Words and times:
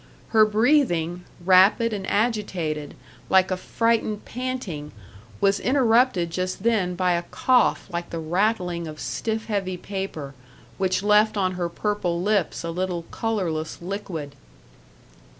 Her 0.29 0.45
breathing, 0.47 1.25
rapid 1.45 1.93
and 1.93 2.09
agitated, 2.09 2.95
like 3.29 3.51
a 3.51 3.55
frightened 3.55 4.25
panting, 4.25 4.93
was 5.39 5.59
interrupted 5.59 6.31
just 6.31 6.63
then 6.63 6.95
by 6.95 7.11
a 7.11 7.21
cough 7.21 7.85
like 7.87 8.09
the 8.09 8.17
rattling 8.17 8.87
of 8.87 8.99
stiff, 8.99 9.45
heavy 9.45 9.77
paper, 9.77 10.33
which 10.79 11.03
left 11.03 11.37
on 11.37 11.51
her 11.51 11.69
purple 11.69 12.19
lips 12.19 12.63
a 12.63 12.71
little 12.71 13.03
colorless 13.11 13.79
liquid. 13.79 14.33